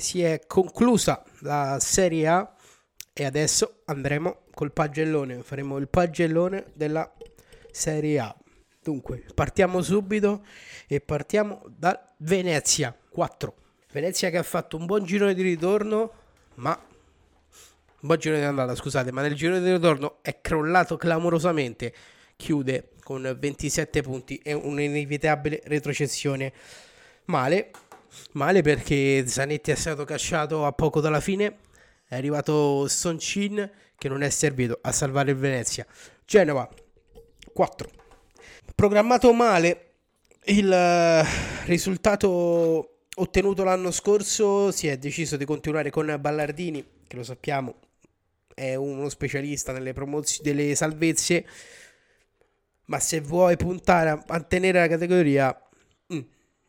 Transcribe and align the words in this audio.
si 0.00 0.22
è 0.22 0.40
conclusa 0.46 1.22
la 1.40 1.78
Serie 1.80 2.26
A 2.26 2.54
e 3.12 3.24
adesso 3.24 3.82
andremo 3.84 4.42
col 4.54 4.72
pagellone, 4.72 5.42
faremo 5.42 5.76
il 5.78 5.88
pagellone 5.88 6.66
della 6.74 7.10
Serie 7.70 8.18
A. 8.18 8.36
Dunque, 8.82 9.24
partiamo 9.34 9.80
subito 9.82 10.44
e 10.86 11.00
partiamo 11.00 11.62
da 11.66 12.12
Venezia 12.18 12.96
4. 13.10 13.54
Venezia 13.92 14.30
che 14.30 14.38
ha 14.38 14.42
fatto 14.42 14.76
un 14.76 14.86
buon 14.86 15.04
giro 15.04 15.32
di 15.32 15.42
ritorno, 15.42 16.12
ma 16.54 16.70
un 16.72 18.08
buon 18.08 18.18
giro 18.18 18.36
di 18.36 18.42
andata, 18.42 18.74
scusate, 18.74 19.12
ma 19.12 19.22
nel 19.22 19.34
giro 19.34 19.58
di 19.58 19.70
ritorno 19.70 20.18
è 20.22 20.40
crollato 20.40 20.96
clamorosamente. 20.96 21.94
Chiude 22.34 22.88
con 23.04 23.36
27 23.38 24.02
punti 24.02 24.38
e 24.38 24.52
un'inevitabile 24.52 25.62
retrocessione. 25.66 26.52
Male, 27.26 27.70
male 28.32 28.62
perché 28.62 29.26
Zanetti 29.26 29.70
è 29.70 29.74
stato 29.74 30.04
cacciato 30.04 30.66
a 30.66 30.72
poco 30.72 31.00
dalla 31.00 31.20
fine. 31.20 31.58
È 32.06 32.14
arrivato 32.14 32.86
Son 32.88 33.16
Chin 33.16 33.70
che 33.96 34.08
non 34.08 34.22
è 34.22 34.30
servito 34.30 34.78
a 34.82 34.92
salvare 34.92 35.30
il 35.30 35.36
Venezia. 35.36 35.86
Genova 36.24 36.68
4. 37.52 37.90
Programmato 38.74 39.32
male 39.32 39.94
il 40.44 40.72
eh, 40.72 41.24
risultato 41.66 43.04
ottenuto 43.14 43.62
l'anno 43.62 43.90
scorso 43.90 44.72
si 44.72 44.88
è 44.88 44.96
deciso 44.96 45.36
di 45.36 45.44
continuare 45.44 45.90
con 45.90 46.16
Ballardini, 46.18 46.84
che 47.06 47.16
lo 47.16 47.22
sappiamo 47.22 47.76
è 48.54 48.74
uno 48.74 49.08
specialista 49.08 49.72
nelle 49.72 49.92
promozioni 49.92 50.50
delle 50.50 50.74
salvezze, 50.74 51.46
ma 52.86 52.98
se 52.98 53.20
vuoi 53.20 53.56
puntare 53.56 54.10
a 54.10 54.24
mantenere 54.26 54.80
la 54.80 54.88
categoria 54.88 55.68
mm, 56.12 56.20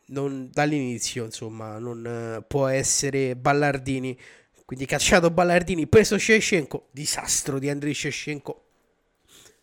non, 0.07 0.49
dall'inizio, 0.51 1.25
insomma, 1.25 1.77
non 1.77 2.37
uh, 2.39 2.43
può 2.45 2.67
essere 2.67 3.35
Ballardini. 3.35 4.17
Quindi 4.65 4.85
cacciato 4.85 5.29
Ballardini, 5.29 5.87
preso 5.87 6.17
Shevchenko, 6.17 6.87
disastro 6.91 7.59
di 7.59 7.69
Andriy 7.69 7.93
Shevchenko. 7.93 8.61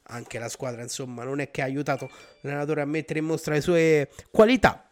Anche 0.05 0.39
la 0.39 0.49
squadra, 0.49 0.83
insomma, 0.83 1.25
non 1.25 1.41
è 1.41 1.51
che 1.51 1.63
ha 1.63 1.65
aiutato 1.65 2.11
l'allenatore 2.41 2.81
a 2.81 2.85
mettere 2.85 3.19
in 3.19 3.27
mostra 3.27 3.55
le 3.55 3.61
sue 3.61 4.11
qualità. 4.31 4.89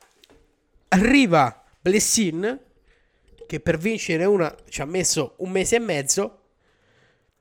Arriva 0.89 1.65
Blessin, 1.81 2.61
che 3.47 3.61
per 3.61 3.79
vincere 3.79 4.25
una 4.25 4.55
ci 4.69 4.81
ha 4.81 4.85
messo 4.85 5.35
un 5.39 5.51
mese 5.51 5.77
e 5.77 5.81
mezzo. 5.81 6.43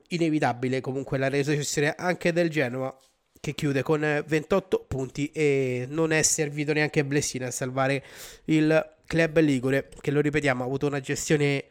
Inevitabile 0.09 0.79
comunque 0.81 1.17
la 1.17 1.27
retrocessione 1.27 1.93
anche 1.95 2.31
del 2.31 2.49
Genova, 2.49 2.97
che 3.39 3.53
chiude 3.53 3.83
con 3.83 4.23
28 4.25 4.85
punti 4.87 5.31
e 5.31 5.85
non 5.89 6.11
è 6.11 6.21
servito 6.21 6.73
neanche 6.73 7.05
Blessin 7.05 7.43
a 7.43 7.51
salvare 7.51 8.03
il 8.45 8.95
club 9.05 9.39
Ligure, 9.39 9.89
che 10.01 10.11
lo 10.11 10.19
ripetiamo 10.19 10.63
ha 10.63 10.65
avuto 10.65 10.87
una 10.87 10.99
gestione 10.99 11.65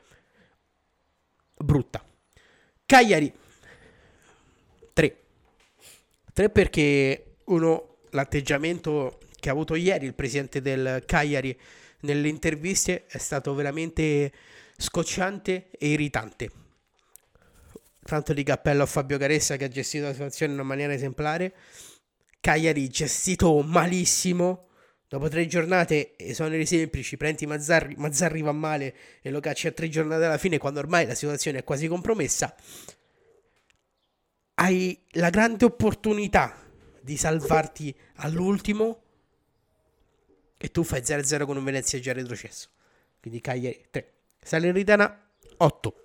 brutta. 1.57 2.05
Cagliari 2.85 3.33
3. 4.93 5.17
3 6.33 6.51
perché 6.51 7.37
uno 7.45 7.97
l'atteggiamento 8.11 9.19
che 9.39 9.49
ha 9.49 9.53
avuto 9.53 9.75
ieri 9.75 10.07
il 10.07 10.15
presidente 10.15 10.61
del 10.61 11.03
Cagliari 11.07 11.59
nelle 12.01 12.29
interviste 12.29 13.05
è 13.07 13.19
stato 13.19 13.55
veramente 13.55 14.33
scocciante 14.77 15.69
e 15.71 15.89
irritante. 15.89 16.51
Tanto 18.07 18.33
di 18.33 18.45
cappello 18.45 18.85
a 18.85 18.87
Fabio 18.87 19.19
Caressa 19.19 19.57
che 19.57 19.65
ha 19.65 19.69
gestito 19.69 20.05
la 20.05 20.13
situazione 20.13 20.53
in 20.53 20.61
una 20.61 20.69
maniera 20.69 20.93
esemplare. 20.93 21.53
Cagliari 22.41 22.89
gestito 22.89 23.61
malissimo. 23.63 24.69
Dopo 25.09 25.29
tre 25.29 25.47
giornate, 25.49 26.15
esoneri 26.17 26.67
semplici, 26.67 27.17
prendi 27.17 27.47
Mazzarri, 27.47 27.95
Mazzarri 27.97 28.43
va 28.43 28.53
male 28.53 28.95
e 29.23 29.31
lo 29.31 29.41
cacci 29.41 29.67
a 29.67 29.73
tre 29.73 29.89
giornate 29.89 30.25
alla 30.25 30.39
fine 30.39 30.59
quando 30.59 30.79
ormai 30.79 31.05
la 31.05 31.17
situazione 31.17 31.59
è 31.59 31.65
quasi 31.65 31.89
compromessa. 31.89 32.55
Hai 34.55 35.05
la 35.13 35.31
grande 35.31 35.65
opportunità 35.65 36.57
di 37.01 37.17
salvarti 37.17 37.95
all'ultimo 38.17 39.03
e 40.57 40.71
tu 40.71 40.85
fai 40.85 41.01
0-0 41.01 41.45
con 41.45 41.57
un 41.57 41.65
Venezia 41.65 41.99
già 41.99 42.13
retrocesso. 42.13 42.69
Quindi 43.21 43.41
Cagliari 43.41 43.85
3. 43.91 44.13
Salernitana 44.43 45.29
8. 45.57 46.05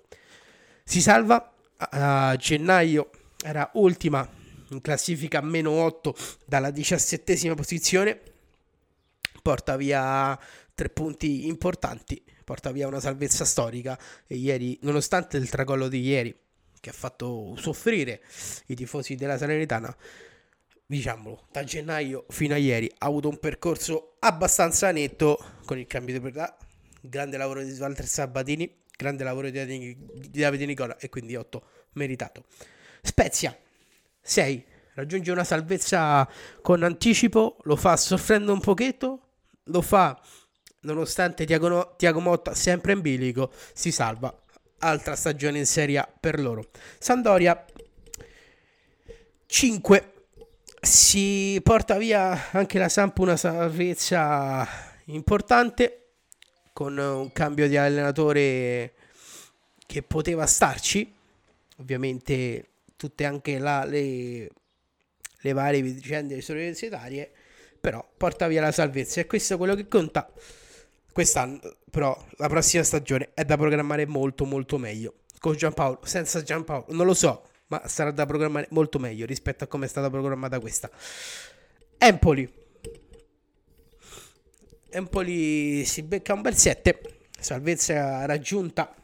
Si 0.84 1.00
salva 1.00 1.51
a 1.90 2.36
gennaio, 2.36 3.10
era 3.42 3.70
ultima 3.74 4.28
in 4.70 4.80
classifica 4.80 5.40
meno 5.40 5.70
8 5.70 6.14
dalla 6.46 6.70
diciassettesima 6.70 7.54
posizione. 7.54 8.20
Porta 9.42 9.76
via 9.76 10.38
tre 10.74 10.88
punti 10.88 11.46
importanti, 11.46 12.22
porta 12.44 12.70
via 12.70 12.86
una 12.86 13.00
salvezza 13.00 13.44
storica. 13.44 13.98
E 14.26 14.36
ieri, 14.36 14.78
nonostante 14.82 15.36
il 15.36 15.48
tracollo 15.48 15.88
di 15.88 16.00
ieri 16.00 16.36
che 16.80 16.90
ha 16.90 16.92
fatto 16.92 17.54
soffrire 17.56 18.22
i 18.66 18.74
tifosi 18.74 19.14
della 19.14 19.38
Salernitana, 19.38 19.94
diciamolo, 20.84 21.46
da 21.52 21.62
gennaio 21.64 22.26
fino 22.28 22.54
a 22.54 22.56
ieri 22.56 22.90
ha 22.98 23.06
avuto 23.06 23.28
un 23.28 23.38
percorso 23.38 24.16
abbastanza 24.18 24.90
netto 24.90 25.38
con 25.64 25.78
il 25.78 25.86
cambio 25.86 26.14
di 26.14 26.20
proprietà, 26.20 26.56
grande 27.00 27.36
lavoro 27.36 27.62
di 27.62 27.72
Walter 27.78 28.06
Sabatini, 28.06 28.81
grande 29.02 29.24
lavoro 29.24 29.50
di 29.50 29.96
Davide 30.30 30.64
Nicola 30.64 30.96
e 30.96 31.08
quindi 31.08 31.36
8 31.36 31.62
meritato. 31.92 32.44
Spezia 33.02 33.56
6 34.20 34.64
raggiunge 34.94 35.32
una 35.32 35.44
salvezza 35.44 36.28
con 36.62 36.82
anticipo, 36.82 37.58
lo 37.64 37.76
fa 37.76 37.96
soffrendo 37.96 38.52
un 38.52 38.60
pochetto, 38.60 39.20
lo 39.64 39.82
fa 39.82 40.20
nonostante 40.80 41.44
Tiago, 41.44 41.94
Tiago 41.96 42.20
Motta 42.20 42.54
sempre 42.54 42.92
in 42.92 43.00
bilico, 43.00 43.52
si 43.74 43.90
salva. 43.90 44.34
Altra 44.78 45.14
stagione 45.14 45.58
in 45.58 45.66
Serie 45.66 45.98
A 45.98 46.08
per 46.20 46.40
loro. 46.40 46.70
Sandoria 46.98 47.64
5 49.46 50.12
si 50.80 51.60
porta 51.62 51.96
via 51.98 52.50
anche 52.50 52.78
la 52.78 52.88
Samp 52.88 53.18
una 53.18 53.36
salvezza 53.36 54.66
importante 55.06 56.01
con 56.72 56.96
un 56.96 57.32
cambio 57.32 57.68
di 57.68 57.76
allenatore 57.76 58.94
che 59.86 60.02
poteva 60.02 60.46
starci 60.46 61.12
ovviamente 61.78 62.68
tutte 62.96 63.24
anche 63.24 63.58
là 63.58 63.84
le, 63.84 64.48
le 65.40 65.52
varie 65.52 65.82
vicende 65.82 66.42
universitarie 66.48 67.30
però 67.80 68.06
porta 68.16 68.46
via 68.46 68.60
la 68.60 68.72
salvezza 68.72 69.20
e 69.20 69.26
questo 69.26 69.54
è 69.54 69.56
quello 69.56 69.74
che 69.74 69.88
conta 69.88 70.30
quest'anno 71.12 71.60
però 71.90 72.16
la 72.36 72.48
prossima 72.48 72.82
stagione 72.82 73.30
è 73.34 73.44
da 73.44 73.56
programmare 73.56 74.06
molto 74.06 74.44
molto 74.44 74.78
meglio 74.78 75.14
con 75.38 75.56
Giampaolo 75.56 76.00
senza 76.04 76.42
Giampaolo 76.42 76.86
non 76.90 77.06
lo 77.06 77.14
so 77.14 77.50
ma 77.72 77.88
sarà 77.88 78.10
da 78.10 78.26
programmare 78.26 78.66
molto 78.70 78.98
meglio 78.98 79.24
rispetto 79.24 79.64
a 79.64 79.66
come 79.66 79.86
è 79.86 79.88
stata 79.88 80.10
programmata 80.10 80.60
questa. 80.60 80.90
Empoli. 81.96 82.60
Empoli 84.94 85.86
si 85.86 86.02
becca 86.02 86.34
un 86.34 86.42
bel 86.42 86.54
7, 86.54 87.00
salvezza 87.40 88.26
raggiunta 88.26 88.94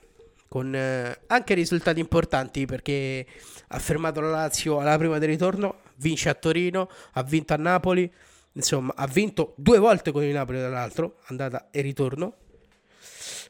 con 0.47 0.75
eh, 0.75 1.19
anche 1.29 1.55
risultati 1.55 1.99
importanti 1.99 2.67
perché 2.67 3.27
ha 3.69 3.79
fermato 3.79 4.21
la 4.21 4.29
Lazio 4.29 4.81
alla 4.81 4.99
prima 4.99 5.19
del 5.19 5.31
ritorno, 5.31 5.81
vince 5.97 6.29
a 6.29 6.35
Torino, 6.35 6.91
ha 7.13 7.23
vinto 7.23 7.55
a 7.55 7.57
Napoli, 7.57 8.13
insomma 8.53 8.93
ha 8.97 9.07
vinto 9.07 9.55
due 9.57 9.79
volte 9.79 10.13
con 10.13 10.23
il 10.23 10.33
Napoli 10.33 10.59
tra 10.59 10.69
l'altro, 10.69 11.21
andata 11.29 11.69
e 11.71 11.81
ritorno. 11.81 12.35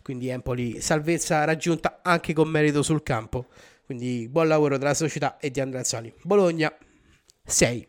Quindi 0.03 0.28
Empoli 0.28 0.81
salvezza 0.81 1.43
raggiunta 1.43 2.00
anche 2.03 2.34
con 2.34 2.49
merito 2.49 2.84
sul 2.84 3.03
campo. 3.03 3.47
Quindi 3.84 4.28
buon 4.28 4.47
lavoro 4.47 4.78
della 4.78 4.94
società 4.94 5.38
e 5.38 5.50
di 5.50 5.59
Andrea 5.59 5.81
Azzoli. 5.81 6.15
Bologna 6.22 6.72
6. 7.44 7.88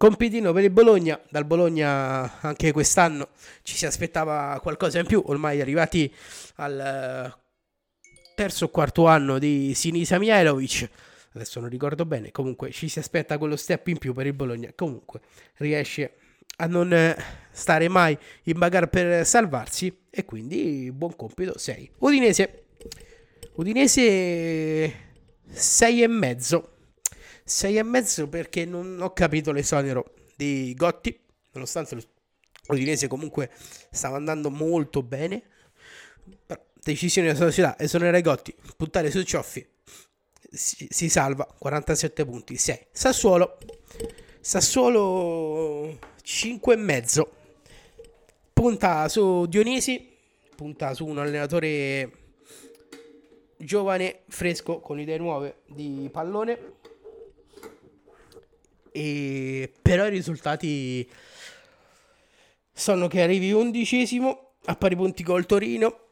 Compitino 0.00 0.54
per 0.54 0.64
il 0.64 0.70
Bologna, 0.70 1.20
dal 1.28 1.44
Bologna 1.44 2.40
anche 2.40 2.72
quest'anno 2.72 3.28
ci 3.62 3.76
si 3.76 3.84
aspettava 3.84 4.58
qualcosa 4.62 4.98
in 4.98 5.04
più, 5.04 5.22
ormai 5.26 5.60
arrivati 5.60 6.10
al 6.54 6.80
eh, 6.80 7.38
terzo 8.34 8.64
o 8.64 8.68
quarto 8.70 9.06
anno 9.06 9.38
di 9.38 9.74
Sinisa 9.74 10.18
Mihailovic, 10.18 10.88
adesso 11.34 11.60
non 11.60 11.68
ricordo 11.68 12.06
bene, 12.06 12.30
comunque 12.30 12.70
ci 12.70 12.88
si 12.88 12.98
aspetta 12.98 13.36
quello 13.36 13.56
step 13.56 13.88
in 13.88 13.98
più 13.98 14.14
per 14.14 14.24
il 14.24 14.32
Bologna, 14.32 14.72
comunque 14.74 15.20
riesce 15.56 16.14
a 16.56 16.66
non 16.66 16.94
eh, 16.94 17.14
stare 17.50 17.88
mai 17.88 18.16
in 18.44 18.56
bagarre 18.56 18.88
per 18.88 19.26
salvarsi 19.26 19.94
e 20.08 20.24
quindi 20.24 20.90
buon 20.94 21.14
compito 21.14 21.58
6. 21.58 21.90
Udinese, 21.98 22.64
Udinese 23.52 24.94
6 25.46 26.02
e 26.02 26.08
mezzo. 26.08 26.70
6 27.50 27.78
e 27.78 27.82
mezzo 27.82 28.28
perché 28.28 28.64
non 28.64 29.00
ho 29.00 29.12
capito 29.12 29.50
l'esonero 29.50 30.14
di 30.36 30.72
Gotti, 30.76 31.18
nonostante 31.52 31.98
l'Udinese 32.68 33.08
comunque 33.08 33.50
stava 33.90 34.16
andando 34.16 34.50
molto 34.50 35.02
bene. 35.02 35.42
Però, 36.46 36.64
decisione 36.80 37.32
della 37.32 37.46
società, 37.46 37.76
esonerare 37.76 38.22
Gotti, 38.22 38.54
puntare 38.76 39.10
su 39.10 39.20
Cioffi, 39.22 39.66
si, 40.48 40.86
si 40.88 41.08
salva, 41.08 41.44
47 41.44 42.24
punti, 42.24 42.56
6. 42.56 42.86
Sassuolo, 42.92 43.58
Sassuolo 44.40 45.98
5 46.22 46.72
e 46.72 46.76
mezzo. 46.76 47.32
Punta 48.52 49.08
su 49.08 49.46
Dionisi, 49.46 50.08
punta 50.54 50.94
su 50.94 51.04
un 51.04 51.18
allenatore 51.18 52.12
giovane, 53.56 54.20
fresco, 54.28 54.78
con 54.78 55.00
idee 55.00 55.18
nuove 55.18 55.62
di 55.66 56.08
pallone. 56.12 56.78
E 58.92 59.72
però 59.80 60.06
i 60.06 60.10
risultati 60.10 61.08
sono 62.72 63.08
che 63.08 63.22
arrivi 63.22 63.52
undicesimo 63.52 64.54
a 64.64 64.74
pari 64.76 64.96
punti 64.96 65.22
col 65.22 65.46
Torino 65.46 66.06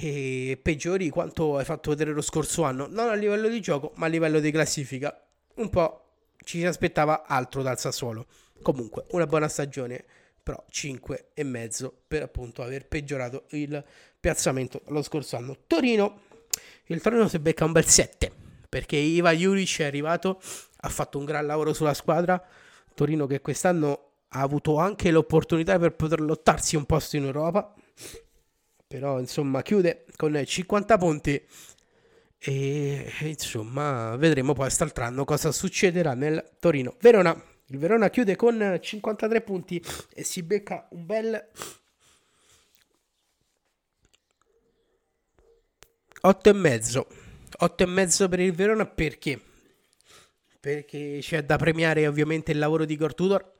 e 0.00 0.58
peggiori 0.62 1.08
quanto 1.10 1.56
hai 1.56 1.64
fatto 1.64 1.90
vedere 1.90 2.12
lo 2.12 2.22
scorso 2.22 2.62
anno, 2.62 2.86
non 2.86 3.08
a 3.08 3.14
livello 3.14 3.48
di 3.48 3.60
gioco, 3.60 3.92
ma 3.96 4.06
a 4.06 4.08
livello 4.08 4.40
di 4.40 4.50
classifica. 4.50 5.26
Un 5.56 5.68
po' 5.70 6.04
ci 6.44 6.58
si 6.58 6.64
aspettava 6.64 7.24
altro 7.26 7.62
dal 7.62 7.78
Sassuolo. 7.78 8.26
Comunque, 8.62 9.06
una 9.10 9.26
buona 9.26 9.48
stagione, 9.48 10.04
però 10.42 10.64
5 10.70 11.30
e 11.34 11.42
mezzo 11.42 12.02
per 12.06 12.22
appunto 12.22 12.62
aver 12.62 12.86
peggiorato 12.86 13.44
il 13.50 13.84
piazzamento 14.18 14.82
lo 14.86 15.02
scorso 15.02 15.36
anno. 15.36 15.58
Torino, 15.66 16.22
il 16.86 17.00
Torino 17.00 17.28
si 17.28 17.38
becca 17.38 17.64
un 17.64 17.72
bel 17.72 17.86
7, 17.86 18.32
perché 18.68 18.96
Iva 18.96 19.32
Juric 19.32 19.80
è 19.80 19.84
arrivato, 19.84 20.40
ha 20.80 20.88
fatto 20.88 21.18
un 21.18 21.24
gran 21.24 21.46
lavoro 21.46 21.72
sulla 21.72 21.94
squadra. 21.94 22.42
Torino 22.94 23.26
che 23.26 23.40
quest'anno 23.40 24.10
ha 24.28 24.40
avuto 24.40 24.78
anche 24.78 25.10
l'opportunità 25.10 25.78
per 25.78 25.94
poter 25.94 26.20
lottarsi 26.20 26.76
un 26.76 26.84
posto 26.84 27.16
in 27.16 27.24
Europa. 27.24 27.74
Però 28.86 29.20
insomma 29.20 29.62
chiude 29.62 30.06
con 30.16 30.40
50 30.44 30.98
punti. 30.98 31.46
E 32.40 33.12
insomma 33.22 34.16
vedremo 34.16 34.52
poi 34.52 34.66
quest'altro 34.66 35.24
cosa 35.24 35.50
succederà 35.50 36.14
nel 36.14 36.52
Torino 36.60 36.94
Verona 37.00 37.34
il 37.70 37.78
Verona 37.78 38.08
chiude 38.08 38.34
con 38.34 38.78
53 38.80 39.42
punti 39.42 39.82
e 40.14 40.24
si 40.24 40.42
becca 40.42 40.86
un 40.92 41.04
bel 41.04 41.48
8 46.20 46.48
e 46.48 46.52
mezzo. 46.54 47.06
8 47.58 47.82
e 47.82 47.86
mezzo 47.86 48.26
per 48.28 48.40
il 48.40 48.52
Verona 48.54 48.86
perché 48.86 49.40
perché 50.74 51.20
c'è 51.22 51.44
da 51.44 51.56
premiare 51.56 52.06
ovviamente 52.06 52.52
il 52.52 52.58
lavoro 52.58 52.84
di 52.84 52.94
Gortudor 52.94 53.52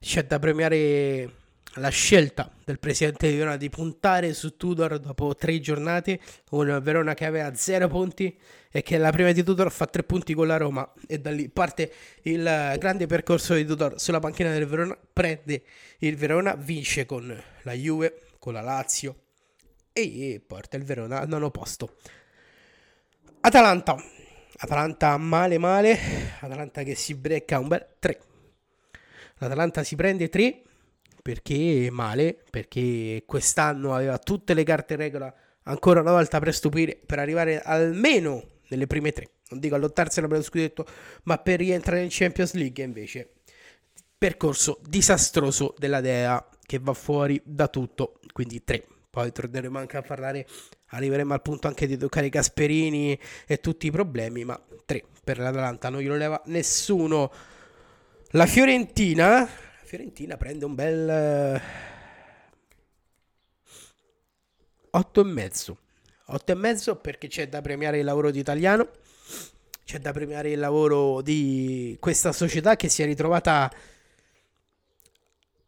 c'è 0.00 0.24
da 0.24 0.40
premiare 0.40 1.30
la 1.74 1.90
scelta 1.90 2.50
del 2.64 2.80
presidente 2.80 3.30
di 3.30 3.36
Verona 3.36 3.56
di 3.56 3.68
puntare 3.68 4.32
su 4.32 4.56
Tudor 4.56 4.98
dopo 4.98 5.36
tre 5.36 5.60
giornate, 5.60 6.18
un 6.50 6.80
Verona 6.82 7.14
che 7.14 7.24
aveva 7.24 7.54
zero 7.54 7.86
punti 7.86 8.36
e 8.70 8.82
che 8.82 8.98
la 8.98 9.12
prima 9.12 9.30
di 9.30 9.44
Tudor 9.44 9.70
fa 9.70 9.86
tre 9.86 10.02
punti 10.02 10.34
con 10.34 10.48
la 10.48 10.56
Roma 10.56 10.92
e 11.06 11.20
da 11.20 11.30
lì 11.30 11.48
parte 11.48 11.92
il 12.22 12.42
grande 12.78 13.06
percorso 13.06 13.54
di 13.54 13.64
Tudor 13.64 14.00
sulla 14.00 14.18
panchina 14.18 14.50
del 14.50 14.66
Verona, 14.66 14.98
prende 15.12 15.62
il 15.98 16.16
Verona, 16.16 16.54
vince 16.56 17.06
con 17.06 17.42
la 17.62 17.72
Juve, 17.72 18.22
con 18.40 18.54
la 18.54 18.60
Lazio 18.60 19.14
e 19.92 20.42
porta 20.44 20.76
il 20.76 20.82
Verona 20.82 21.20
al 21.20 21.28
nono 21.28 21.50
posto. 21.50 21.96
Atalanta, 23.40 23.96
Atalanta 24.60 25.16
male 25.18 25.56
male, 25.56 25.96
Atalanta 26.40 26.82
che 26.82 26.96
si 26.96 27.14
brecca 27.14 27.60
un 27.60 27.68
bel 27.68 27.86
3. 28.00 28.20
L'Atalanta 29.36 29.84
si 29.84 29.94
prende 29.94 30.28
3 30.28 30.62
perché 31.22 31.88
male, 31.92 32.42
perché 32.50 33.22
quest'anno 33.24 33.94
aveva 33.94 34.18
tutte 34.18 34.54
le 34.54 34.64
carte 34.64 34.96
regola 34.96 35.32
ancora 35.64 36.00
una 36.00 36.10
volta 36.10 36.40
per 36.40 36.52
stupire, 36.52 36.98
per 37.04 37.20
arrivare 37.20 37.60
almeno 37.60 38.42
nelle 38.68 38.88
prime 38.88 39.12
tre. 39.12 39.30
Non 39.50 39.60
dico 39.60 39.76
a 39.76 39.78
lottarsela 39.78 40.26
per 40.26 40.38
lo 40.38 40.42
scudetto, 40.42 40.84
ma 41.24 41.38
per 41.38 41.60
rientrare 41.60 42.02
in 42.02 42.08
Champions 42.10 42.54
League 42.54 42.82
invece. 42.82 43.34
Percorso 44.18 44.80
disastroso 44.82 45.74
della 45.78 46.00
Dea 46.00 46.48
che 46.66 46.80
va 46.80 46.94
fuori 46.94 47.40
da 47.44 47.68
tutto, 47.68 48.18
quindi 48.32 48.64
tre. 48.64 48.84
Poi 49.10 49.32
torneremo 49.32 49.78
anche 49.78 49.96
a 49.96 50.02
parlare, 50.02 50.46
arriveremo 50.88 51.32
al 51.32 51.42
punto 51.42 51.66
anche 51.66 51.86
di 51.86 51.96
toccare 51.96 52.28
Gasperini 52.28 53.18
e 53.46 53.60
tutti 53.60 53.86
i 53.86 53.90
problemi, 53.90 54.44
ma 54.44 54.60
tre 54.84 55.04
per 55.24 55.38
l'Atalanta 55.38 55.88
non 55.88 56.00
glielo 56.00 56.16
leva 56.16 56.40
nessuno. 56.46 57.32
La 58.32 58.46
Fiorentina 58.46 59.48
Fiorentina 59.88 60.36
prende 60.36 60.66
un 60.66 60.74
bel 60.74 61.62
8 64.90 65.20
eh, 65.20 65.24
e 65.24 65.26
mezzo. 65.26 65.78
8 66.26 66.52
e 66.52 66.54
mezzo 66.54 66.96
perché 66.96 67.26
c'è 67.26 67.48
da 67.48 67.62
premiare 67.62 67.98
il 67.98 68.04
lavoro 68.04 68.30
di 68.30 68.38
Italiano, 68.38 68.86
c'è 69.86 69.98
da 69.98 70.12
premiare 70.12 70.50
il 70.50 70.58
lavoro 70.58 71.22
di 71.22 71.96
questa 72.00 72.32
società 72.32 72.76
che 72.76 72.90
si 72.90 73.00
è 73.00 73.06
ritrovata 73.06 73.72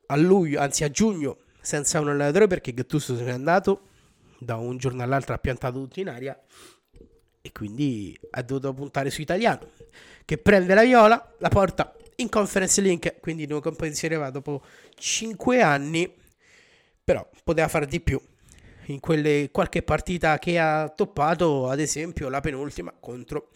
a 0.05 0.17
luglio, 0.17 0.61
anzi 0.61 0.85
a 0.85 0.91
giugno, 0.91 1.39
senza 1.61 2.01
un 2.01 2.09
allenatore 2.09 2.47
perché 2.47 2.73
Gattuso 2.73 3.17
se 3.17 3.25
n'è 3.25 3.31
andato, 3.31 3.89
da 4.39 4.57
un 4.57 4.79
giorno 4.79 5.03
all'altro 5.03 5.35
ha 5.35 5.39
piantato 5.39 5.79
tutto 5.79 6.01
in 6.01 6.09
aria 6.09 6.39
e 7.43 7.53
quindi 7.53 8.19
ha 8.31 8.43
dovuto 8.43 8.73
puntare 8.75 9.11
su 9.11 9.21
Italiano 9.21 9.71
che 10.25 10.39
prende 10.39 10.75
la 10.75 10.83
viola, 10.83 11.35
la 11.39 11.49
porta 11.49 11.95
in 12.17 12.29
Conference 12.29 12.81
Link, 12.81 13.21
quindi 13.21 13.47
non 13.47 13.61
compensereva 13.61 14.31
dopo 14.31 14.63
5 14.95 15.61
anni, 15.61 16.15
però 17.03 17.29
poteva 17.43 17.67
fare 17.69 17.87
di 17.87 18.01
più. 18.01 18.21
In 18.87 19.01
quelle 19.01 19.51
qualche 19.51 19.83
partita 19.83 20.39
che 20.39 20.59
ha 20.59 20.89
toppato, 20.89 21.69
ad 21.69 21.81
esempio 21.81 22.29
la 22.29 22.41
penultima 22.41 22.93
contro 22.99 23.51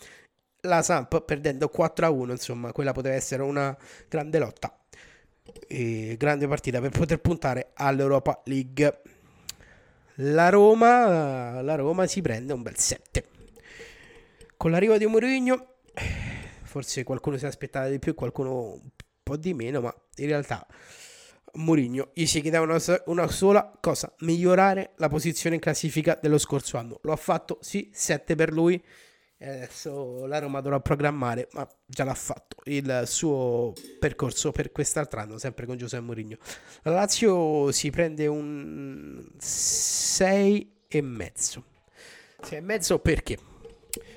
la 0.62 0.82
Samp, 0.82 1.22
perdendo 1.22 1.68
4 1.68 2.06
a 2.06 2.10
1, 2.10 2.32
insomma, 2.32 2.72
quella 2.72 2.92
poteva 2.92 3.14
essere 3.14 3.42
una 3.42 3.76
grande 4.08 4.38
lotta. 4.38 4.76
Grande 6.16 6.48
partita 6.48 6.80
per 6.80 6.90
poter 6.90 7.20
puntare 7.20 7.70
all'Europa 7.74 8.40
League. 8.44 9.02
La 10.16 10.48
Roma, 10.48 11.60
la 11.60 11.74
Roma 11.74 12.06
si 12.06 12.20
prende 12.22 12.52
un 12.52 12.62
bel 12.62 12.76
7. 12.76 13.24
Con 14.56 14.70
l'arrivo 14.70 14.96
di 14.96 15.06
Mourinho 15.06 15.74
forse 16.74 17.04
qualcuno 17.04 17.36
si 17.36 17.46
aspettava 17.46 17.88
di 17.88 18.00
più, 18.00 18.14
qualcuno 18.14 18.72
un 18.72 18.90
po' 19.22 19.36
di 19.36 19.54
meno, 19.54 19.80
ma 19.80 19.94
in 20.16 20.26
realtà 20.26 20.66
Mourinho 21.52 22.10
gli 22.12 22.26
si 22.26 22.40
chiedeva 22.40 22.64
una, 22.64 22.80
una, 23.06 23.28
sola 23.28 23.78
cosa, 23.80 24.12
migliorare 24.20 24.94
la 24.96 25.08
posizione 25.08 25.54
in 25.54 25.60
classifica 25.60 26.18
dello 26.20 26.38
scorso 26.38 26.76
anno. 26.76 26.98
Lo 27.02 27.12
ha 27.12 27.16
fatto, 27.16 27.58
sì, 27.60 27.90
7 27.92 28.34
per 28.34 28.52
lui, 28.52 28.82
e 29.44 29.48
adesso 29.50 30.24
la 30.24 30.38
Roma 30.38 30.62
dovrà 30.62 30.80
programmare, 30.80 31.48
ma 31.52 31.68
già 31.84 32.04
l'ha 32.04 32.14
fatto 32.14 32.56
il 32.64 33.02
suo 33.04 33.74
percorso 33.98 34.52
per 34.52 34.72
quest'altro 34.72 35.20
anno, 35.20 35.36
sempre 35.36 35.66
con 35.66 35.76
Giuseppe 35.76 36.02
Mourinho. 36.02 36.38
La 36.80 36.92
Lazio 36.92 37.70
si 37.70 37.90
prende 37.90 38.26
un 38.26 39.22
6 39.36 40.72
e 40.88 41.02
mezzo. 41.02 41.64
6 42.40 42.56
e 42.56 42.60
mezzo 42.62 42.98
perché? 43.00 43.36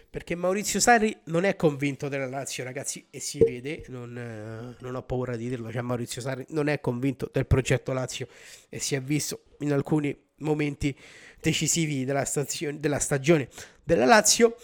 Perché 0.09 0.35
Maurizio 0.35 0.79
Sarri 0.79 1.15
non 1.25 1.43
è 1.43 1.57
convinto 1.57 2.07
della 2.07 2.27
Lazio, 2.27 2.63
ragazzi, 2.63 3.05
e 3.09 3.19
si 3.19 3.39
vede, 3.39 3.83
non, 3.89 4.17
eh, 4.17 4.75
non, 4.79 4.95
ho 4.95 5.03
paura 5.03 5.35
di 5.35 5.49
dirlo, 5.49 5.69
cioè 5.69 5.81
Maurizio 5.81 6.21
Sarri 6.21 6.45
non 6.51 6.69
è 6.69 6.79
convinto 6.79 7.29
del 7.33 7.45
progetto 7.45 7.91
Lazio 7.91 8.29
e 8.69 8.79
si 8.79 8.95
è 8.95 9.01
visto 9.01 9.41
in 9.59 9.73
alcuni 9.73 10.17
momenti 10.37 10.97
decisivi 11.41 12.05
della, 12.05 12.23
stazio- 12.23 12.73
della 12.77 12.99
stagione 12.99 13.49
della 13.83 14.05
Lazio. 14.05 14.55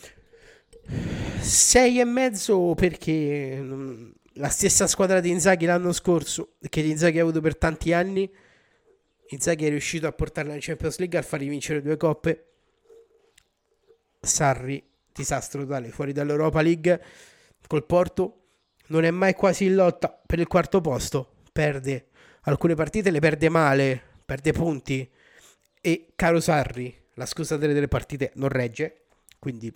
Sei 1.39 1.99
e 1.99 2.05
mezzo 2.05 2.73
perché 2.75 3.57
mm, 3.59 4.11
la 4.33 4.49
stessa 4.49 4.87
squadra 4.87 5.19
di 5.19 5.29
Inzaghi 5.29 5.65
l'anno 5.65 5.91
scorso, 5.91 6.53
che 6.69 6.81
Inzaghi 6.81 7.19
ha 7.19 7.21
avuto 7.21 7.41
per 7.41 7.57
tanti 7.57 7.93
anni, 7.93 8.29
Inzaghi 9.27 9.65
è 9.65 9.69
riuscito 9.69 10.07
a 10.07 10.11
portarla 10.11 10.53
in 10.53 10.59
Champions 10.61 10.97
League, 10.99 11.17
a 11.17 11.21
fargli 11.21 11.49
vincere 11.49 11.81
due 11.81 11.97
coppe. 11.97 12.47
Sarri 14.19 14.83
disastro 15.11 15.61
totale, 15.61 15.89
fuori 15.89 16.11
dall'Europa 16.11 16.61
League 16.61 17.01
col 17.67 17.85
Porto, 17.85 18.37
non 18.87 19.03
è 19.03 19.11
mai 19.11 19.33
quasi 19.33 19.65
in 19.65 19.75
lotta 19.75 20.09
per 20.25 20.39
il 20.39 20.47
quarto 20.47 20.81
posto, 20.81 21.35
perde 21.51 22.07
alcune 22.43 22.75
partite, 22.75 23.11
le 23.11 23.19
perde 23.19 23.49
male, 23.49 24.01
perde 24.25 24.51
punti 24.51 25.09
e 25.81 26.13
caro 26.15 26.39
Sarri, 26.39 26.95
la 27.15 27.25
scusa 27.25 27.57
delle, 27.57 27.73
delle 27.73 27.87
partite 27.87 28.31
non 28.35 28.49
regge, 28.49 29.05
quindi 29.39 29.71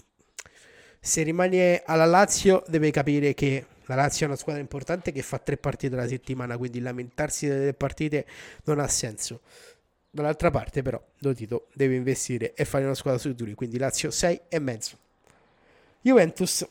se 1.07 1.23
rimane 1.23 1.83
alla 1.85 2.03
Lazio 2.03 2.63
deve 2.67 2.91
capire 2.91 3.33
che 3.33 3.65
la 3.85 3.95
Lazio 3.95 4.25
è 4.25 4.27
una 4.27 4.37
squadra 4.37 4.61
importante 4.61 5.13
che 5.13 5.21
fa 5.21 5.39
tre 5.39 5.55
partite 5.55 5.95
alla 5.95 6.05
settimana, 6.05 6.57
quindi 6.57 6.81
lamentarsi 6.81 7.47
delle 7.47 7.73
partite 7.73 8.25
non 8.65 8.79
ha 8.79 8.87
senso. 8.89 9.39
Dall'altra 10.09 10.51
parte 10.51 10.81
però 10.81 11.01
Dotito 11.17 11.67
deve 11.73 11.95
investire 11.95 12.53
e 12.53 12.65
fare 12.65 12.83
una 12.83 12.93
squadra 12.93 13.21
sui 13.21 13.35
duri, 13.35 13.53
quindi 13.53 13.77
Lazio 13.77 14.11
6 14.11 14.41
e 14.49 14.59
mezzo. 14.59 14.97
Juventus, 16.01 16.67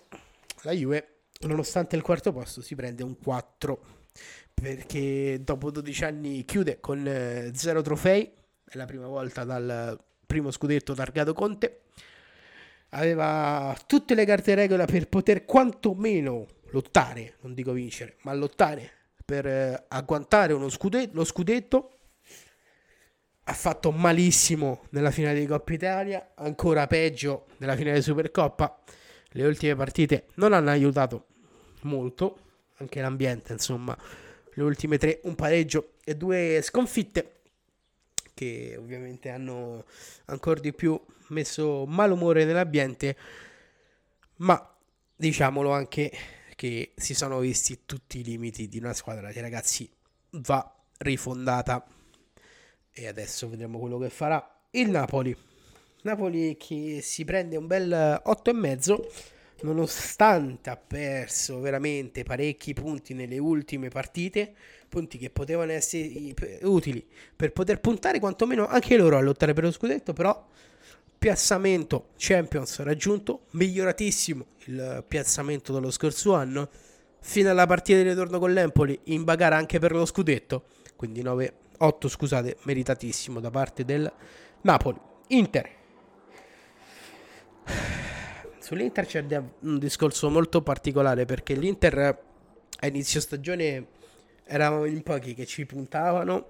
la 0.65 0.73
Juve, 0.73 1.21
nonostante 1.41 1.97
il 1.97 2.03
quarto 2.03 2.31
posto, 2.31 2.61
si 2.61 2.75
prende 2.75 3.03
un 3.03 3.17
4 3.17 3.81
perché 4.53 5.41
dopo 5.43 5.71
12 5.71 6.05
anni 6.05 6.45
chiude 6.45 6.79
con 6.79 7.03
0 7.55 7.79
eh, 7.79 7.83
trofei, 7.83 8.31
è 8.69 8.77
la 8.77 8.85
prima 8.85 9.07
volta 9.07 9.45
dal 9.45 9.99
primo 10.27 10.51
scudetto 10.51 10.93
targato 10.93 11.33
Conte. 11.33 11.81
Aveva 12.91 13.77
tutte 13.87 14.15
le 14.15 14.25
carte 14.25 14.55
regola 14.55 14.85
per 14.85 15.09
poter 15.09 15.45
quantomeno 15.45 16.47
lottare, 16.71 17.37
non 17.41 17.55
dico 17.55 17.73
vincere, 17.73 18.17
ma 18.23 18.33
lottare 18.35 18.91
per 19.25 19.47
eh, 19.47 19.85
agguantare 19.89 20.53
uno 20.53 20.69
scudetto, 20.69 21.15
lo 21.15 21.25
scudetto. 21.25 21.91
ha 23.45 23.53
fatto 23.53 23.91
malissimo 23.93 24.83
nella 24.91 25.11
finale 25.11 25.41
di 25.41 25.47
Coppa 25.47 25.73
Italia, 25.73 26.33
ancora 26.37 26.87
peggio 26.87 27.47
nella 27.59 27.77
finale 27.77 27.97
di 27.97 28.03
Supercoppa. 28.03 28.83
Le 29.31 29.45
ultime 29.45 29.75
partite 29.75 30.27
non 30.35 30.53
hanno 30.53 30.71
aiutato 30.71 31.27
molto, 31.83 32.39
anche 32.79 33.01
l'ambiente, 33.01 33.53
insomma, 33.53 33.97
le 34.55 34.63
ultime 34.63 34.97
tre, 34.99 35.21
un 35.25 35.35
pareggio 35.35 35.95
e 36.05 36.17
due 36.17 36.61
sconfitte 36.63 37.33
che 38.33 38.77
ovviamente 38.79 39.31
hanno 39.31 39.85
ancora 40.27 40.61
di 40.61 40.73
più 40.73 41.01
messo 41.29 41.85
malumore 41.87 42.45
nell'ambiente, 42.45 43.17
ma 44.37 44.75
diciamolo 45.15 45.73
anche 45.73 46.11
che 46.55 46.93
si 46.97 47.15
sono 47.15 47.39
visti 47.39 47.81
tutti 47.85 48.21
i 48.21 48.25
limiti 48.25 48.69
di 48.69 48.79
una 48.79 48.95
squadra 48.95 49.31
che 49.31 49.41
ragazzi 49.41 49.89
va 50.31 50.75
rifondata 50.99 51.85
e 52.93 53.07
adesso 53.07 53.49
vedremo 53.49 53.79
quello 53.79 53.99
che 53.99 54.09
farà 54.11 54.67
il 54.71 54.89
Napoli. 54.89 55.37
Napoli 56.03 56.57
che 56.57 57.01
si 57.03 57.25
prende 57.25 57.57
un 57.57 57.67
bel 57.67 58.23
8,5 58.25 59.35
nonostante 59.63 60.71
ha 60.71 60.77
perso 60.77 61.61
veramente 61.61 62.23
parecchi 62.23 62.75
punti 62.75 63.15
nelle 63.15 63.39
ultime 63.39 63.89
partite, 63.89 64.55
punti 64.89 65.19
che 65.19 65.31
potevano 65.31 65.73
essere 65.73 66.35
utili 66.63 67.07
per 67.35 67.53
poter 67.53 67.81
puntare 67.81 68.19
quantomeno 68.19 68.67
anche 68.67 68.97
loro 68.97 69.17
a 69.17 69.21
lottare 69.21 69.55
per 69.55 69.65
lo 69.65 69.71
scudetto, 69.71 70.13
però 70.13 70.47
piazzamento 71.19 72.09
Champions 72.17 72.81
raggiunto, 72.81 73.47
miglioratissimo 73.53 74.47
il 74.67 75.05
piazzamento 75.07 75.73
dello 75.73 75.91
scorso 75.91 76.35
anno, 76.35 76.69
fino 77.21 77.51
alla 77.51 77.67
partita 77.67 78.01
di 78.01 78.09
ritorno 78.09 78.39
con 78.39 78.53
l'Empoli 78.53 78.99
in 79.05 79.25
bagarre 79.25 79.57
anche 79.57 79.79
per 79.79 79.93
lo 79.93 80.05
scudetto, 80.05 80.65
quindi 80.97 81.23
9 81.23 81.55
8 81.79 82.09
scusate, 82.09 82.57
meritatissimo 82.63 83.41
da 83.41 83.51
parte 83.51 83.85
del 83.85 84.11
Napoli. 84.63 84.99
Inter. 85.29 85.71
Sull'Inter 88.59 89.07
c'è 89.07 89.25
un 89.61 89.79
discorso 89.79 90.31
molto 90.31 90.63
particolare 90.63 91.25
perché 91.25 91.55
l'Inter 91.55 91.99
a 92.79 92.87
inizio 92.87 93.21
stagione 93.21 93.87
eravamo 94.45 94.85
in 94.87 95.03
pochi 95.03 95.35
che 95.35 95.47
ci 95.47 95.67
puntavano, 95.67 96.47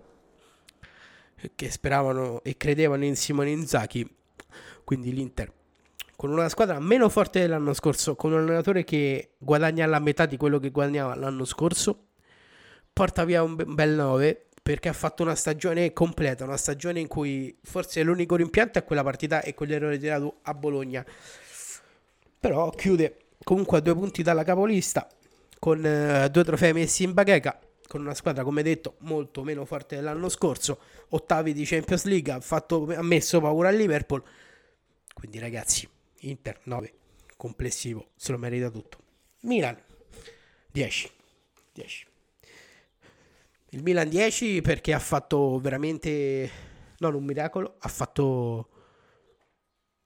che 1.54 1.70
speravano 1.70 2.42
e 2.42 2.56
credevano 2.56 3.04
in 3.04 3.16
Simone 3.16 3.50
Inzaghi, 3.50 4.08
quindi 4.86 5.12
l'Inter 5.12 5.52
con 6.16 6.30
una 6.30 6.48
squadra 6.48 6.80
meno 6.80 7.10
forte 7.10 7.40
dell'anno 7.40 7.74
scorso, 7.74 8.16
con 8.16 8.32
un 8.32 8.38
allenatore 8.38 8.84
che 8.84 9.32
guadagna 9.36 9.84
la 9.86 9.98
metà 9.98 10.24
di 10.24 10.38
quello 10.38 10.58
che 10.58 10.70
guadagnava 10.70 11.14
l'anno 11.14 11.44
scorso, 11.44 12.06
porta 12.90 13.24
via 13.24 13.42
un 13.42 13.54
bel 13.54 13.90
9 13.90 14.46
perché 14.62 14.88
ha 14.88 14.94
fatto 14.94 15.22
una 15.22 15.34
stagione 15.34 15.92
completa, 15.92 16.44
una 16.44 16.56
stagione 16.56 17.00
in 17.00 17.06
cui 17.06 17.56
forse 17.62 18.02
l'unico 18.02 18.34
rimpianto 18.34 18.78
è 18.78 18.84
quella 18.84 19.02
partita 19.02 19.42
e 19.42 19.54
quell'errore 19.54 19.98
tirato 19.98 20.38
a 20.42 20.54
Bologna. 20.54 21.04
Però 22.40 22.70
chiude 22.70 23.18
comunque 23.44 23.78
a 23.78 23.80
due 23.80 23.94
punti 23.94 24.22
dalla 24.22 24.42
capolista, 24.42 25.06
con 25.58 25.78
uh, 25.78 26.28
due 26.28 26.44
trofei 26.44 26.72
messi 26.72 27.04
in 27.04 27.12
bacheca, 27.12 27.60
con 27.86 28.00
una 28.00 28.14
squadra, 28.14 28.42
come 28.42 28.62
detto, 28.62 28.96
molto 29.00 29.44
meno 29.44 29.64
forte 29.66 29.96
dell'anno 29.96 30.28
scorso, 30.28 30.80
ottavi 31.10 31.52
di 31.52 31.64
Champions 31.64 32.04
League, 32.04 32.32
ha, 32.32 32.40
fatto, 32.40 32.92
ha 32.92 33.02
messo 33.02 33.40
paura 33.40 33.68
al 33.68 33.76
Liverpool. 33.76 34.22
Quindi 35.16 35.38
ragazzi, 35.38 35.88
Inter 36.20 36.60
9, 36.64 36.92
complessivo, 37.38 38.10
se 38.16 38.32
lo 38.32 38.38
merita 38.38 38.68
tutto. 38.68 38.98
Milan 39.40 39.82
10. 40.70 41.10
10. 41.72 42.06
Il 43.70 43.82
Milan 43.82 44.10
10 44.10 44.60
perché 44.60 44.92
ha 44.92 44.98
fatto 44.98 45.58
veramente, 45.58 46.50
non 46.98 47.14
un 47.14 47.24
miracolo, 47.24 47.76
ha 47.78 47.88
fatto 47.88 48.68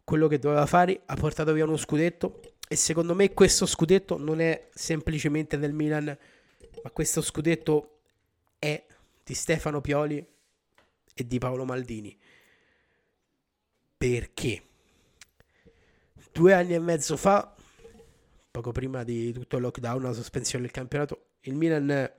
quello 0.05 0.29
che 0.29 0.39
doveva 0.39 0.65
fare, 0.67 1.03
ha 1.07 1.17
portato 1.17 1.53
via 1.53 1.65
uno 1.65 1.77
scudetto 1.77 2.41
e 2.69 2.77
secondo 2.77 3.17
me 3.17 3.35
questo 3.35 3.67
scudetto 3.67 4.17
non 4.17 4.41
è 4.41 4.69
semplicemente 4.73 5.59
del 5.59 5.73
Milan, 5.73 6.17
ma 6.85 6.91
questo 6.93 7.21
scudetto 7.21 7.99
è 8.61 8.87
di 9.25 9.35
Stefano 9.35 9.81
Pioli 9.81 10.25
e 11.13 11.27
di 11.27 11.39
Paolo 11.39 11.65
Maldini. 11.65 12.17
Perché? 13.97 14.69
Due 16.41 16.55
anni 16.55 16.73
e 16.73 16.79
mezzo 16.79 17.19
fa, 17.19 17.55
poco 18.51 18.73
prima 18.73 19.05
di 19.05 19.31
tutto 19.31 19.57
il 19.57 19.63
lockdown, 19.63 20.01
la 20.01 20.15
sospensione 20.15 20.65
del 20.65 20.73
campionato, 20.73 21.33
il 21.41 21.55
Milan 21.55 22.11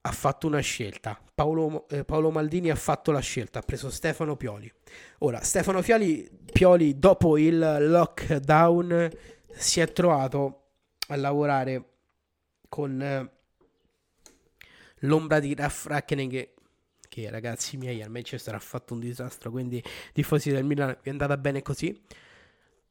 ha 0.00 0.10
fatto 0.10 0.48
una 0.48 0.58
scelta. 0.58 1.16
Paolo, 1.32 1.86
eh, 1.88 2.02
Paolo, 2.04 2.32
Maldini 2.32 2.68
ha 2.68 2.74
fatto 2.74 3.12
la 3.12 3.20
scelta, 3.20 3.60
ha 3.60 3.62
preso 3.62 3.90
Stefano 3.90 4.34
Pioli. 4.34 4.68
Ora, 5.18 5.40
Stefano 5.44 5.82
Pioli, 5.82 6.28
Pioli 6.50 6.98
dopo 6.98 7.38
il 7.38 7.58
lockdown 7.60 9.08
si 9.52 9.78
è 9.78 9.92
trovato 9.92 10.70
a 11.06 11.14
lavorare 11.14 11.90
con 12.68 13.00
eh, 13.00 13.30
l'ombra 15.02 15.38
di 15.38 15.54
Raff 15.54 15.86
Rackening 15.86 16.54
che, 17.16 17.30
ragazzi 17.30 17.78
miei 17.78 18.02
al 18.02 18.10
Manchester 18.10 18.54
ha 18.54 18.58
fatto 18.58 18.92
un 18.92 19.00
disastro, 19.00 19.50
quindi 19.50 19.82
tifosi 20.12 20.50
del 20.50 20.64
Milan 20.64 20.94
vi 21.02 21.08
è 21.08 21.10
andata 21.10 21.38
bene 21.38 21.62
così, 21.62 21.98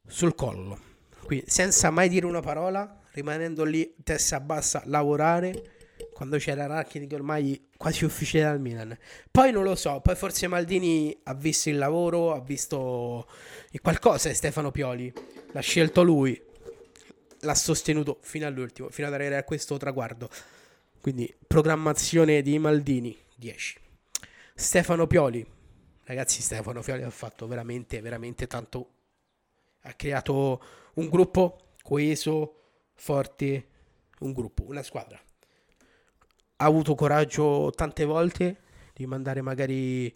sul 0.07 0.33
collo. 0.33 0.79
Quindi 1.23 1.45
senza 1.47 1.91
mai 1.91 2.09
dire 2.09 2.25
una 2.25 2.39
parola, 2.39 3.01
rimanendo 3.11 3.63
lì 3.63 3.93
testa 4.03 4.39
bassa, 4.39 4.81
lavorare 4.85 5.73
quando 6.11 6.37
c'era 6.37 6.65
Racchini 6.65 7.05
che 7.05 7.13
ormai 7.13 7.67
quasi 7.77 8.03
ufficiale 8.03 8.45
al 8.45 8.59
Milan. 8.59 8.97
Poi 9.29 9.51
non 9.51 9.63
lo 9.63 9.75
so, 9.75 10.01
poi 10.01 10.15
forse 10.15 10.47
Maldini 10.47 11.15
ha 11.25 11.35
visto 11.35 11.69
il 11.69 11.77
lavoro, 11.77 12.33
ha 12.33 12.41
visto 12.41 13.27
qualcosa 13.79 14.29
di 14.29 14.33
Stefano 14.33 14.71
Pioli, 14.71 15.13
l'ha 15.51 15.61
scelto 15.61 16.01
lui, 16.01 16.41
l'ha 17.41 17.55
sostenuto 17.55 18.17
fino 18.21 18.47
all'ultimo, 18.47 18.89
fino 18.89 19.05
ad 19.05 19.13
arrivare 19.13 19.37
a 19.37 19.43
questo 19.43 19.77
traguardo. 19.77 20.29
Quindi 20.99 21.31
programmazione 21.45 22.41
di 22.41 22.57
Maldini 22.57 23.15
10. 23.35 23.83
Stefano 24.57 25.05
Pioli, 25.05 25.45
ragazzi 26.05 26.41
Stefano 26.41 26.79
Pioli 26.81 27.03
ha 27.03 27.09
fatto 27.09 27.45
veramente, 27.45 27.99
veramente 27.99 28.47
tanto. 28.47 28.89
Ha 29.81 29.91
creato 29.95 30.63
un 30.93 31.09
gruppo 31.09 31.73
coeso, 31.83 32.61
forte, 32.93 33.67
un 34.19 34.31
gruppo, 34.31 34.63
una 34.63 34.81
squadra. 34.81 35.21
Ha 36.55 36.65
avuto 36.65 36.95
coraggio 36.95 37.69
tante 37.75 38.05
volte 38.05 38.61
di 38.93 39.05
mandare 39.05 39.41
magari 39.41 40.15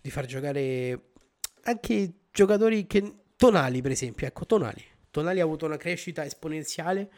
di 0.00 0.10
far 0.10 0.26
giocare 0.26 1.12
anche 1.62 2.12
giocatori 2.32 2.88
che 2.88 3.18
tonali 3.36 3.82
per 3.82 3.92
esempio. 3.92 4.26
Ecco 4.26 4.46
tonali. 4.46 4.84
Tonali 5.12 5.38
ha 5.38 5.44
avuto 5.44 5.64
una 5.64 5.76
crescita 5.76 6.24
esponenziale 6.24 7.08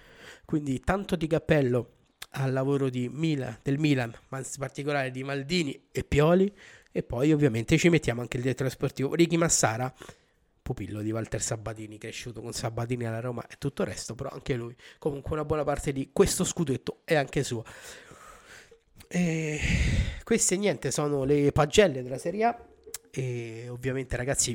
quindi 0.44 0.80
tanto 0.80 1.16
di 1.16 1.26
cappello 1.26 1.92
al 2.30 2.52
lavoro 2.52 2.88
Milan, 2.92 3.58
del 3.62 3.78
Milan 3.78 4.14
ma 4.28 4.38
in 4.38 4.44
particolare 4.58 5.10
di 5.10 5.22
Maldini 5.24 5.88
e 5.90 6.04
Pioli 6.04 6.52
e 6.90 7.02
poi 7.02 7.32
ovviamente 7.32 7.78
ci 7.78 7.88
mettiamo 7.88 8.20
anche 8.20 8.36
il 8.36 8.42
direttore 8.42 8.70
sportivo 8.70 9.14
Ricky 9.14 9.36
Massara 9.36 9.92
pupillo 10.60 11.00
di 11.00 11.10
Walter 11.10 11.40
Sabatini 11.40 11.96
cresciuto 11.96 12.42
con 12.42 12.52
Sabatini 12.52 13.06
alla 13.06 13.20
Roma 13.20 13.46
e 13.46 13.54
tutto 13.58 13.82
il 13.82 13.88
resto 13.88 14.14
però 14.14 14.28
anche 14.30 14.54
lui 14.54 14.76
comunque 14.98 15.32
una 15.32 15.44
buona 15.44 15.64
parte 15.64 15.92
di 15.92 16.10
questo 16.12 16.44
scudetto 16.44 17.00
è 17.04 17.14
anche 17.14 17.42
suo. 17.42 17.64
E 19.10 19.58
queste 20.22 20.58
niente 20.58 20.90
sono 20.90 21.24
le 21.24 21.50
pagelle 21.52 22.02
della 22.02 22.18
Serie 22.18 22.44
A 22.44 22.66
e 23.10 23.68
ovviamente 23.70 24.16
ragazzi 24.16 24.54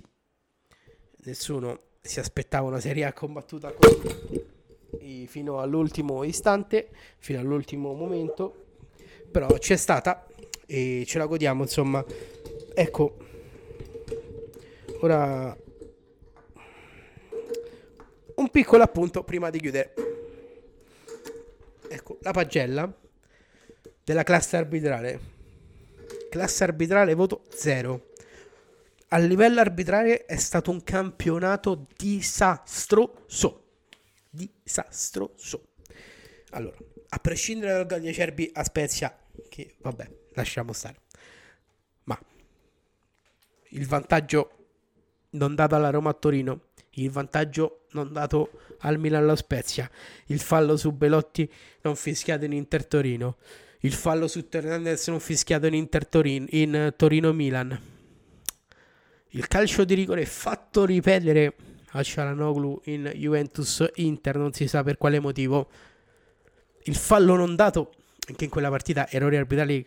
nessuno 1.24 1.80
si 2.00 2.20
aspettava 2.20 2.68
una 2.68 2.80
Serie 2.80 3.06
A 3.06 3.14
combattuta 3.14 3.74
così 3.74 4.52
fino 5.28 5.60
all'ultimo 5.60 6.24
istante, 6.24 6.90
fino 7.18 7.40
all'ultimo 7.40 7.94
momento, 7.94 8.66
però 9.32 9.48
c'è 9.58 9.76
stata 9.76 10.28
e 10.66 11.04
ce 11.06 11.18
la 11.18 11.26
godiamo 11.26 11.64
insomma. 11.64 12.04
Ecco, 12.74 13.18
ora 15.02 15.56
un 18.36 18.50
piccolo 18.50 18.84
appunto 18.84 19.24
prima 19.24 19.50
di 19.50 19.60
chiudere. 19.60 19.94
Ecco, 21.90 22.18
la 22.22 22.32
pagella 22.32 22.92
della 24.04 24.24
classe 24.24 24.58
arbitrale. 24.58 25.32
Classe 26.30 26.64
arbitrale 26.64 27.14
voto 27.14 27.44
0. 27.50 28.12
A 29.10 29.18
livello 29.20 29.60
arbitrale 29.60 30.26
è 30.26 30.38
stato 30.38 30.72
un 30.72 30.84
campionato 30.84 31.86
disastroso. 31.96 33.63
Disastroso. 34.36 35.74
Allora, 36.52 36.78
a 37.10 37.20
prescindere 37.20 37.86
dal 37.86 37.86
gol 37.86 38.12
Cerbi 38.12 38.50
a 38.52 38.64
Spezia, 38.64 39.16
che 39.48 39.76
vabbè, 39.80 40.10
lasciamo 40.34 40.74
stare. 40.74 41.02
Ma 42.06 42.20
il 43.70 43.86
vantaggio 43.86 44.66
non 45.32 45.54
dato 45.54 45.76
alla 45.76 45.92
Roma 45.92 46.10
a 46.10 46.14
Torino, 46.14 46.70
il 46.92 47.12
vantaggio 47.12 47.86
non 47.92 48.12
dato 48.12 48.62
al 48.80 48.98
Milan 48.98 49.22
alla 49.22 49.36
Spezia, 49.36 49.90
il 50.28 50.40
fallo 50.40 50.78
su 50.78 50.92
Belotti 50.92 51.48
non 51.82 51.96
fischiato 51.96 52.46
in 52.46 52.54
Inter 52.54 52.88
Torino, 52.88 53.38
il 53.82 53.94
fallo 53.94 54.28
su 54.28 54.48
Hernandez 54.50 55.08
non 55.10 55.20
fischiato 55.20 55.68
in, 55.68 55.76
Inter 55.76 56.08
Torin, 56.08 56.48
in 56.50 56.94
Torino-Milan. 56.98 57.82
Il 59.30 59.48
calcio 59.48 59.84
di 59.84 59.94
rigore 59.94 60.26
fatto 60.26 60.86
ripetere 60.86 61.56
a 61.96 62.04
Cialanoglu 62.04 62.82
in 62.86 63.12
Juventus-Inter, 63.16 64.38
non 64.38 64.54
si 64.54 64.68
sa 64.68 64.84
per 64.84 64.98
quale 64.98 65.20
motivo. 65.20 65.70
Il 66.84 66.96
fallo 66.96 67.36
non 67.36 67.56
dato, 67.56 67.94
anche 68.28 68.46
in 68.46 68.50
quella 68.50 68.70
partita, 68.70 69.10
errori 69.10 69.38
arbitrali, 69.38 69.86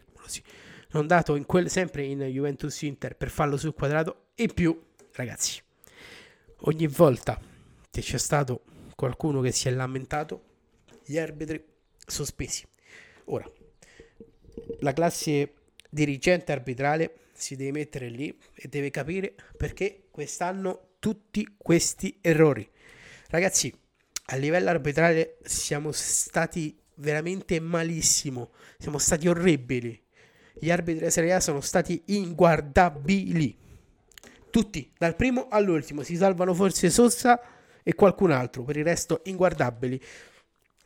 non 0.91 1.07
dato 1.07 1.35
in 1.35 1.47
quel, 1.47 1.69
sempre 1.69 2.05
in 2.05 2.21
Juventus-Inter 2.21 3.17
per 3.17 3.31
fallo 3.31 3.57
sul 3.57 3.75
quadrato. 3.75 4.29
E 4.35 4.49
più, 4.49 4.79
ragazzi, 5.13 5.61
ogni 6.61 6.87
volta 6.87 7.41
che 7.91 8.01
c'è 8.01 8.19
stato 8.19 8.63
qualcuno 8.95 9.41
che 9.41 9.53
si 9.53 9.69
è 9.69 9.71
lamentato, 9.71 10.43
gli 11.05 11.19
arbitri 11.19 11.63
sospesi. 12.07 12.65
Ora, 13.27 13.51
la 14.81 14.93
classe 14.93 15.53
dirigente 15.91 16.53
arbitrale 16.53 17.17
si 17.33 17.57
deve 17.57 17.73
mettere 17.73 18.09
lì 18.09 18.37
e 18.55 18.69
deve 18.69 18.91
capire 18.91 19.35
perché 19.57 20.05
quest'anno 20.11 20.86
tutti 21.07 21.55
questi 21.57 22.19
errori. 22.21 22.69
Ragazzi, 23.29 23.73
a 24.25 24.35
livello 24.35 24.71
arbitrale 24.71 25.39
siamo 25.45 25.93
stati 25.93 26.77
veramente 26.95 27.61
malissimo, 27.61 28.51
siamo 28.77 28.99
stati 28.99 29.29
orribili. 29.29 30.03
Gli 30.59 30.69
arbitri 30.69 30.99
della 30.99 31.11
Serie 31.13 31.35
A 31.35 31.39
sono 31.39 31.61
stati 31.61 32.03
inguardabili. 32.07 33.57
Tutti, 34.51 34.93
dal 34.99 35.15
primo 35.15 35.47
all'ultimo, 35.49 36.03
si 36.03 36.17
salvano 36.17 36.53
forse 36.55 36.91
Sosa 36.91 37.41
e 37.85 37.95
qualcun 37.95 38.33
altro, 38.33 38.65
per 38.65 38.77
il 38.77 38.83
resto 38.85 39.21
inguardabili. 39.27 40.03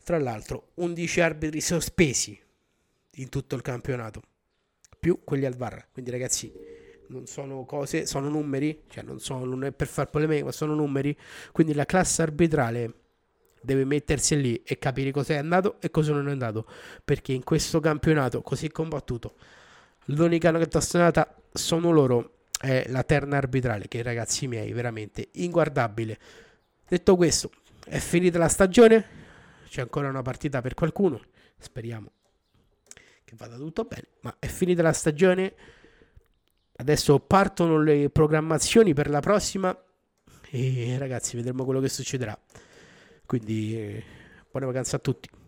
Tra 0.05 0.19
l'altro, 0.19 0.73
11 0.75 1.21
arbitri 1.23 1.63
sospesi 1.63 2.39
in 3.13 3.31
tutto 3.31 3.55
il 3.55 3.63
campionato, 3.63 4.21
più 4.99 5.25
quelli 5.25 5.47
al 5.47 5.57
VAR. 5.57 5.89
Quindi 5.91 6.11
ragazzi, 6.11 6.53
non 7.11 7.27
sono 7.27 7.65
cose, 7.65 8.07
sono 8.07 8.29
numeri, 8.29 8.85
cioè 8.89 9.05
non, 9.05 9.21
sono, 9.21 9.45
non 9.45 9.65
è 9.65 9.73
per 9.73 9.87
far 9.87 10.09
polemica, 10.11 10.45
ma 10.45 10.53
sono 10.53 10.75
numeri. 10.75 11.17
Quindi 11.53 11.75
la 11.75 11.85
classe 11.85 12.23
arbitrale 12.23 12.95
deve 13.61 13.85
mettersi 13.85 14.41
lì 14.41 14.63
e 14.65 14.79
capire 14.79 15.11
cosa 15.11 15.35
è 15.35 15.37
andato 15.37 15.77
e 15.81 15.91
cosa 15.91 16.13
non 16.13 16.29
è 16.29 16.33
andato. 16.33 16.67
Perché 17.05 17.33
in 17.33 17.45
questo 17.45 17.81
campionato 17.81 18.43
così 18.43 18.71
combattuto, 18.71 19.35
l'unica 20.07 20.51
nota 20.51 20.81
sono 21.53 21.91
loro, 21.91 22.39
è 22.61 22.87
la 22.89 23.03
terna 23.03 23.37
arbitrale, 23.37 23.89
che 23.89 24.03
ragazzi 24.03 24.47
miei, 24.47 24.73
veramente 24.73 25.29
inguardabile. 25.33 26.19
Detto 26.89 27.17
questo, 27.17 27.51
è 27.87 27.99
finita 27.99 28.39
la 28.39 28.49
stagione, 28.49 29.19
c'è 29.69 29.81
ancora 29.81 30.09
una 30.09 30.23
partita 30.23 30.61
per 30.61 30.75
qualcuno, 30.75 31.21
speriamo 31.59 32.13
che 33.31 33.37
vada 33.37 33.57
tutto 33.57 33.85
bene, 33.85 34.09
ma 34.23 34.35
è 34.41 34.47
finita 34.47 34.83
la 34.83 34.93
stagione, 34.93 35.55
adesso 36.81 37.19
partono 37.21 37.81
le 37.81 38.11
programmazioni 38.11 38.95
per 38.95 39.09
la 39.11 39.21
prossima 39.21 39.77
e 40.51 40.97
ragazzi 40.99 41.37
vedremo 41.37 41.65
quello 41.65 41.81
che 41.81 41.89
succederà. 41.89 42.39
Quindi 43.27 44.03
buone 44.51 44.67
vacanze 44.67 44.97
a 44.97 44.99
tutti. 44.99 45.40